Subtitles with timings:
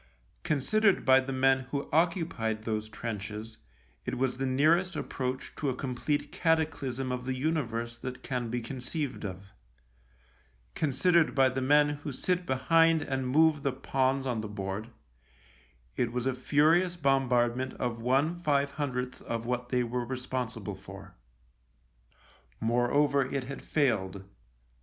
[0.41, 3.59] Considered by the men who occupied those trenches,
[4.03, 8.61] it was the nearest approach to a complete cataclysm of the universe that can be
[8.61, 9.51] conceived of;
[10.73, 14.87] con sidered by the men who sit behind and move the pawns on the board,
[15.95, 21.13] it was a furious bombardment of one five hundredth of what they were responsible for.
[22.59, 24.23] Moreover, it had failed.